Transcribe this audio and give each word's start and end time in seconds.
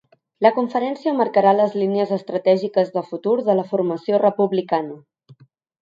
La 0.43 0.51
conferència 0.53 1.13
marcarà 1.17 1.51
les 1.59 1.75
línies 1.81 2.15
estratègiques 2.17 2.91
de 2.99 3.05
futur 3.13 3.37
de 3.51 3.59
la 3.61 3.67
formació 3.75 4.25
republicana. 4.27 5.01